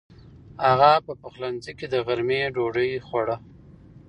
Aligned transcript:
هغه 0.65 0.91
په 1.05 1.13
پخلنځي 1.21 1.71
کې 1.77 1.87
د 1.93 1.95
غرمې 2.05 2.41
ډوډۍ 2.55 2.91
خوړه. 3.07 3.35